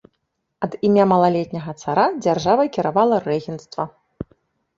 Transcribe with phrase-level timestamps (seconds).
[0.67, 3.83] Ад імя малалетняга цара дзяржавай кіравала рэгенцтва.